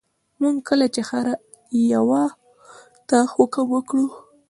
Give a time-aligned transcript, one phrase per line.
[0.41, 1.27] موږ کله چې هر
[1.93, 2.23] یوه
[3.09, 4.05] ته حکم وکړو.